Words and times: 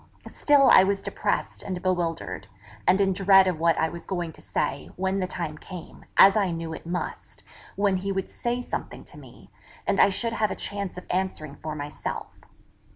Still 0.31 0.67
I 0.71 0.83
was 0.83 0.99
depressed 0.99 1.61
and 1.61 1.79
bewildered; 1.79 2.47
and 2.87 2.99
in 2.99 3.13
dread 3.13 3.45
of 3.45 3.59
what 3.59 3.77
I 3.77 3.89
was 3.89 4.07
going 4.07 4.31
to 4.31 4.41
say, 4.41 4.89
when 4.95 5.19
the 5.19 5.27
time 5.27 5.59
came, 5.59 6.05
as 6.17 6.35
I 6.35 6.49
knew 6.49 6.73
it 6.73 6.87
must, 6.87 7.43
when 7.75 7.97
he 7.97 8.11
would 8.11 8.27
say 8.31 8.63
something 8.63 9.03
to 9.03 9.19
me, 9.19 9.51
and 9.85 9.99
I 10.01 10.09
should 10.09 10.33
have 10.33 10.49
a 10.49 10.55
chance 10.55 10.97
of 10.97 11.05
answering 11.11 11.55
for 11.61 11.75
myself. 11.75 12.41